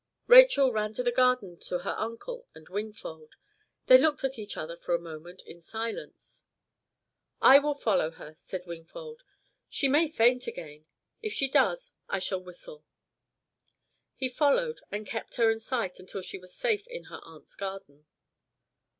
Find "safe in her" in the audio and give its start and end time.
16.55-17.19